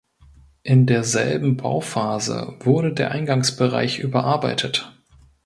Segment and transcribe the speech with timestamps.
[0.63, 4.91] In derselben Bauphase wurde der Eingangsbereich überarbeitet.